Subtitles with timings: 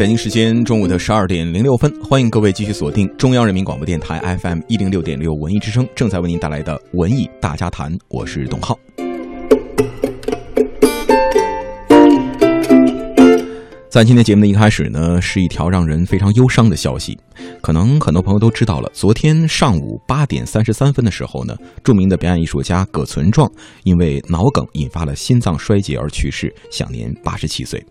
[0.00, 8.78] 北京时间中午的十二点零六分，欢迎各位继续锁定中央人民广播电台 FM 一零六点六文艺之声，正在为您带来的文艺大家谈，我是董浩。
[13.90, 17.18] 在今天节目的一开始呢，是一条让人非常忧伤的消息。
[17.60, 23.50] 可能很多朋友都知道了，昨天上午八点三十三分的时候呢，著名的表演艺术家葛存壮
[23.82, 27.84] 因为脑梗引发了心脏衰竭而去世，享年八十七岁。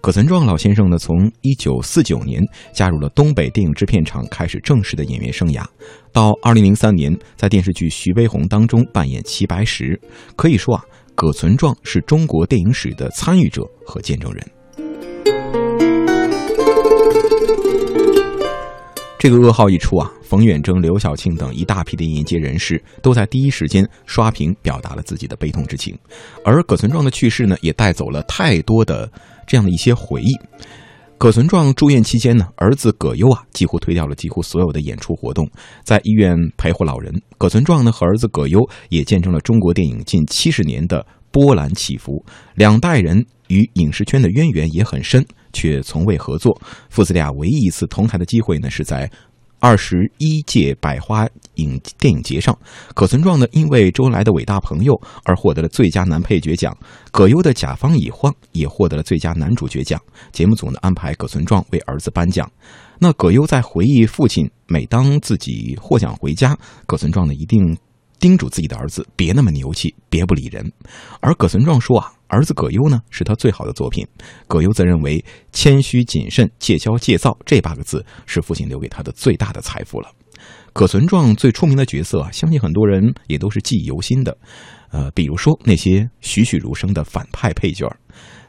[0.00, 2.42] 葛存壮老先生呢，从一九四九年
[2.72, 5.64] 加入了东北电影制片厂，开始正式的演员生涯。
[6.12, 9.98] 到二零零三年，在电视剧《徐悲鸿》当中扮演齐白石。
[10.34, 10.82] 可以说啊，
[11.14, 14.44] 葛存壮是中国电影史的参与者和见证人。
[19.18, 25.98] 这个噩耗一出啊，冯远征、刘晓庆等一大批的演界人士都在第一时间刷屏，表达了自己的悲痛之情。
[26.44, 29.10] 而葛存壮的去世呢，也带走了太多的
[29.44, 30.32] 这样的一些回忆。
[31.18, 35.50] 葛存壮住院期间呢，儿子葛优啊，几乎推掉了几乎所有的演出活动，
[35.82, 37.12] 在医院陪护老人。
[37.36, 42.24] 葛存壮呢和儿子葛优也见证了中国电影近七十年的波澜起伏，
[42.54, 45.24] 两代人与影视圈的渊源也很深。
[45.52, 46.60] 却从未合作。
[46.90, 49.10] 父子俩唯一一次同台的机会呢，是在
[49.58, 52.54] 二十一届百花影电影节上。
[52.94, 54.92] 葛存壮呢，因为周恩来的伟大朋友
[55.24, 56.76] 而获得了最佳男配角奖。
[57.10, 59.98] 葛优的甲方乙方也获得了最佳男主角奖。
[60.30, 62.46] 节目组呢安排葛存壮为儿子颁奖。
[62.98, 67.74] 那葛优在回忆父亲，每当自己获奖回家，葛存壮呢一定。
[68.18, 70.72] 叮嘱自己的儿子别那么牛气，别不理人。
[71.20, 74.06] 而葛存壮说啊，儿子葛优呢是他最好的作品。
[74.46, 80.10] 葛优则认为谦虚谨慎、戒骄戒躁这八个字是父亲留给他的最大的财富了。
[80.72, 84.36] 葛存壮最出名的角色，相信很多人也都是记忆犹新的。
[84.90, 87.90] 呃，比如说那些栩栩如生的反派配角。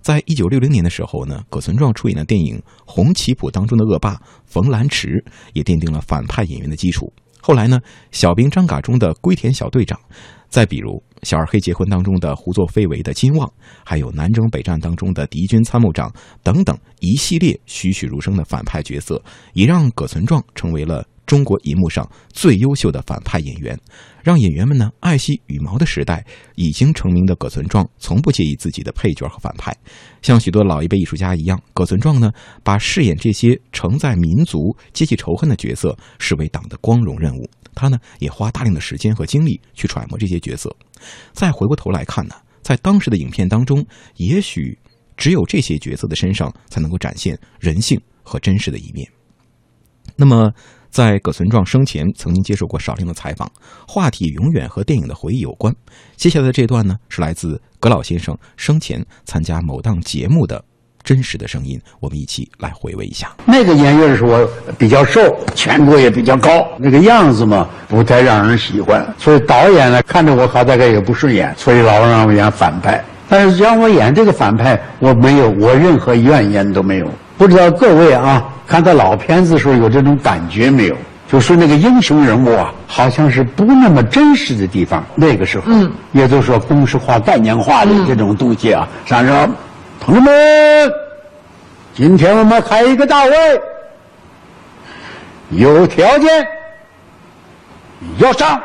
[0.01, 7.11] 在一九六零年的时候呢，葛存壮出演的电影《红旗谱》当中的恶霸冯兰池，也奠定了反派演员的基础。
[7.47, 7.79] 后来呢，
[8.11, 9.97] 小兵张嘎中的龟田小队长，
[10.49, 13.49] 再比如小二黑结婚当中的胡作非为的金旺，
[13.85, 16.13] 还有南征北战当中的敌军参谋长
[16.43, 21.07] 等等一系列栩栩如生的反派角色，也让葛存壮成为了。
[21.27, 23.77] 中国银幕上最优秀的反派演员，
[24.23, 29.75] 让演员们呢爱惜羽毛的时代，已经成名的葛存壮从不介意自己的配角和反派。
[30.21, 32.31] 像许多老一辈艺术家一样，葛存壮呢
[32.63, 37.47] 把饰演这些承载民族阶级仇恨的角色视为党的光荣任务。
[37.75, 40.73] 他呢也花大量的时间和精力去揣摩这些角色。
[41.33, 44.79] 再回过头来看呢，在当时的影片当中，也许
[45.17, 49.05] 只有这些角色的身上才能够展现人性和真实的一面。
[50.15, 50.49] 那么。
[50.89, 53.49] 在葛存壮生前曾经接受过少量的采访，
[53.87, 55.73] 话题永远和电影的回忆有关。
[56.15, 60.63] 接下来的这段呢，是来自葛老先生生前参加某档节目的
[61.03, 63.35] 真实的声音，我们一起来回味一下。
[63.45, 65.21] 那个演员是我比较瘦，
[65.55, 73.03] 颧骨也比较高，那个样子嘛不太让人喜欢，所以导演呢看着我好大概也不顺眼，所以老让我演反派。
[73.29, 77.11] 但是让我演这个反派，我没有，我任何怨言都没有。
[77.37, 80.95] 不知道各位啊，看到老片子的时候有这种感觉没有？
[81.29, 85.05] 就说那个英雄人物啊，好像是不那么真实的地方。
[85.13, 88.87] 那个时候，嗯，也就是说公式化、概念化的这种东西啊。
[89.05, 89.49] 上说，
[89.99, 90.91] 同志们，
[91.93, 93.31] 今天我们开一个大会，
[95.49, 96.47] 有条件
[98.19, 98.61] 要上，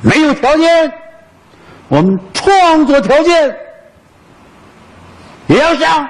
[0.00, 0.92] 没有条件，
[1.88, 3.56] 我们创作条件
[5.46, 6.08] 也要上。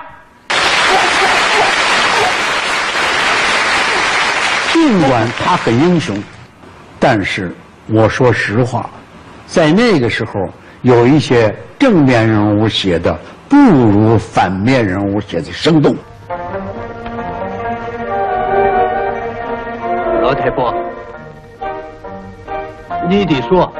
[4.81, 6.17] 尽管他很英雄，
[6.99, 7.55] 但是
[7.87, 8.89] 我说实话，
[9.47, 10.49] 在那个时候，
[10.81, 13.15] 有一些正面人物写的
[13.47, 15.95] 不如反面人物写的生动。
[20.23, 20.75] 老太婆，
[23.07, 23.71] 你得说，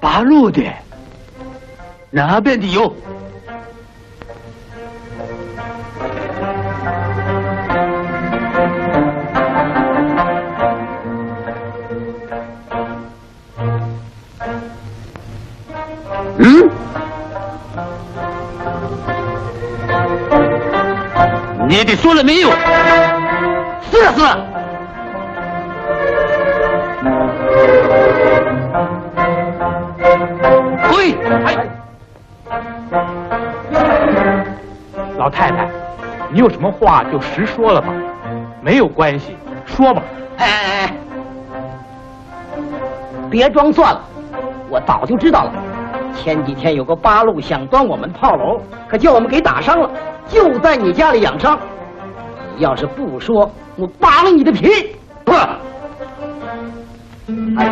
[0.00, 0.60] 八路的
[2.10, 2.92] 哪边的有？
[21.76, 22.48] 你的说了没有？
[23.90, 24.46] 是了是了。
[30.90, 31.14] 对，
[31.44, 31.54] 哎，
[35.18, 35.68] 老太太，
[36.30, 37.88] 你有什么话就实说了吧，
[38.62, 39.36] 没有关系，
[39.66, 40.02] 说吧。
[40.38, 40.92] 哎哎哎，
[43.28, 44.00] 别装蒜了，
[44.70, 45.52] 我早就知道了。
[46.16, 49.90] 前几天有个八路想端我们炮楼，可叫我们给打伤了。
[50.26, 51.58] 就在你家里养伤。
[52.56, 54.96] 你要是不说，我扒了你的皮！
[55.24, 55.32] 不，
[57.58, 57.70] 哎，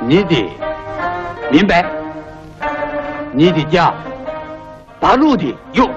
[0.00, 0.50] 你的
[1.50, 1.84] 明白？
[3.32, 3.92] 你的家
[5.00, 5.88] 八路的有，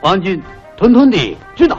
[0.00, 0.40] 皇军
[0.76, 1.78] 统统的知道。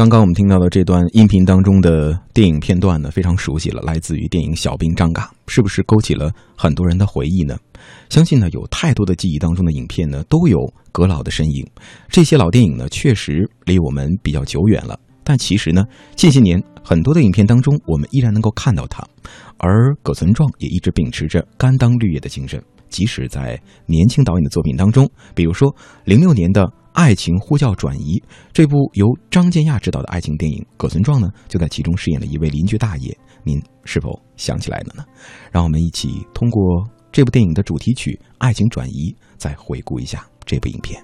[0.00, 7.54] 刚刚我们听到的这段音频当中的电影片段呢，非常熟悉了，来自于电影《小兵张嘎》，是不是勾起了很多人的回忆呢？
[8.08, 10.56] 相信呢，有太多的记忆当中的影片呢，都有
[10.90, 11.62] 葛老的身影。
[12.08, 15.84] 这些老电影呢，确实离我们比较久远了，但其实呢，
[16.16, 19.06] 近些年很多的影片当中，我们依然能够看到他。
[19.58, 22.58] 而葛存壮也一直秉持着甘当绿叶的精神，
[22.88, 25.70] 即使在年轻导演的作品当中，比如说
[26.06, 26.72] 零六年的。
[26.92, 28.22] 爱情呼叫转移
[28.52, 35.04] 这部由张建亚执导的爱情电影，葛存壮呢就在其中饰演了一位邻居大爷，您是否想起来了呢？
[35.50, 41.02] 让我们一起通过这部电影的主题曲《爱情转移》，再回顾一下这部影片。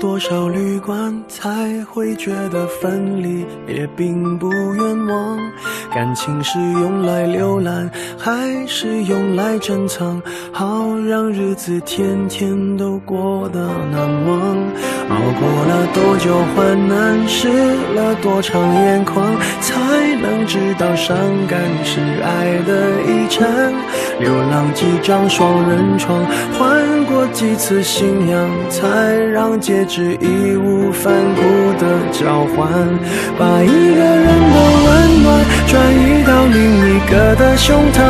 [0.00, 5.38] 多少旅馆，才会觉得分离也并不冤枉。
[5.92, 10.22] 感情是用来浏览，还是用来珍藏？
[10.52, 13.60] 好让日子天天都过得
[13.90, 14.56] 难忘。
[15.08, 17.48] 熬过了多久患难，湿
[17.94, 21.16] 了多长眼眶，才能知道伤
[21.46, 23.72] 感是爱的遗产。
[24.20, 26.24] 流浪几张双人床，
[26.58, 27.82] 换过几次。
[27.82, 31.42] 信仰，才让戒指义无反顾
[31.78, 32.68] 的交换，
[33.38, 35.26] 把一个人的温暖
[35.68, 38.00] 转移到另一个的胸膛，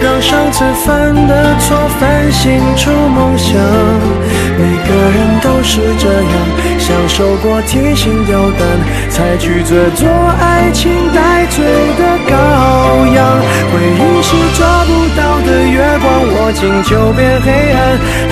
[0.00, 3.56] 让上次犯的错反省出梦想。
[4.58, 6.32] 每个人都是这样，
[6.78, 8.60] 享受过提心吊胆，
[9.08, 10.06] 才拒绝做
[10.40, 11.64] 爱情带罪
[11.96, 12.34] 的羔
[13.14, 13.40] 羊。
[13.72, 17.78] 回忆是抓不到的月光，握紧就变黑暗，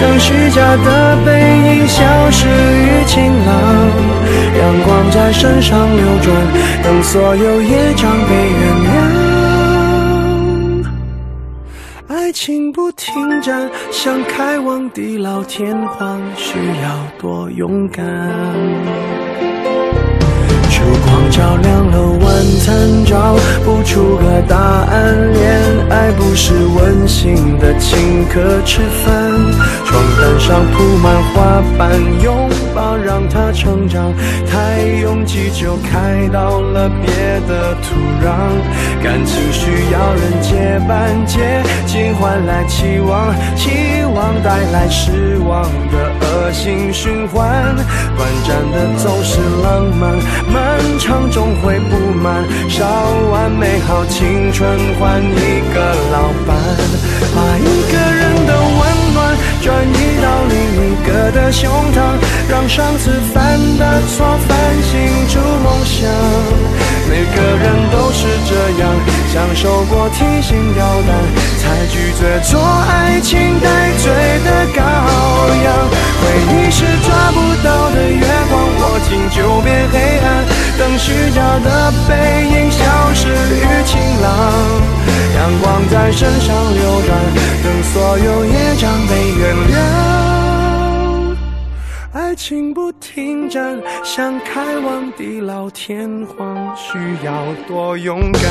[0.02, 0.62] 让虚假。
[0.74, 2.02] 的背影消
[2.32, 3.54] 失于晴朗，
[4.58, 6.34] 阳光在身上流转，
[6.82, 8.92] 等所有业障被原谅。
[12.08, 18.04] 爱情不停站，想开往地老天荒，需要多勇敢。
[21.34, 23.34] 照亮了晚餐，找
[23.64, 25.32] 不出个答案。
[25.32, 25.60] 恋
[25.90, 29.32] 爱不是温馨的请客吃饭，
[29.84, 31.90] 床单上铺满花瓣，
[32.22, 34.14] 拥抱让它成长。
[34.48, 37.12] 太拥挤就开到了别
[37.48, 38.30] 的土壤。
[39.02, 47.74] 感情需要人接班，接近换来期望，期望带来失望望的恶性循环。
[48.16, 50.14] 短暂的总是浪漫。
[50.52, 52.84] 漫长终会不满，烧
[53.30, 56.56] 完美好青春换一个老伴，
[57.34, 58.80] 把一个人的温
[59.14, 60.54] 暖转移到另
[60.86, 61.96] 一个的胸膛，
[62.48, 64.92] 让上次犯的错反省
[65.28, 66.08] 出梦想。
[69.64, 71.08] 走，过提心吊胆，
[71.56, 74.12] 才拒绝做爱情带罪
[74.44, 74.78] 的羔
[75.64, 75.66] 羊。
[76.20, 80.44] 回忆是抓不到的月光，握紧就变黑暗。
[80.76, 82.12] 等虚假的背
[82.44, 84.28] 影消失于晴朗，
[85.34, 87.18] 阳光在身上流转，
[87.64, 89.74] 等所有业障被原谅。
[92.12, 97.32] 爱情不停站，想开往地老天荒，需要
[97.66, 98.42] 多勇敢。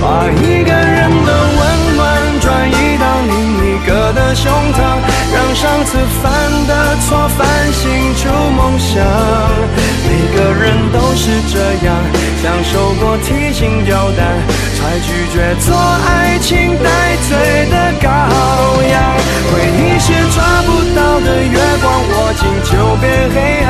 [0.00, 2.00] 把一个人的温暖
[2.40, 3.34] 转移到另
[3.64, 4.78] 一个的胸膛。
[5.34, 6.22] 让上次犯
[6.66, 9.04] 的错反省出梦想，
[10.06, 11.88] 每个人都是这样，
[12.42, 14.18] 享受过提心吊胆，
[14.78, 16.88] 才拒绝做爱情带
[17.28, 17.36] 罪
[17.70, 18.06] 的羔
[18.88, 18.94] 羊。
[19.50, 23.36] 回忆是抓不到的月光，握紧就变黑
[23.66, 23.68] 暗，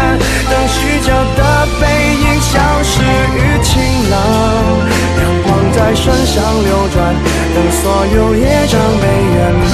[7.86, 9.70] 所有业障被原谅。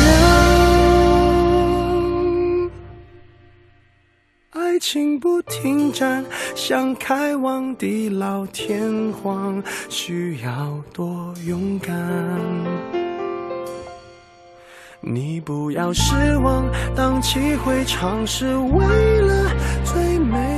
[4.50, 6.22] 爱情不停站，
[6.54, 11.90] 想开往地老天荒，需要多勇敢。
[15.00, 19.50] 你不要失望，荡气回肠是为了
[19.86, 20.51] 最美。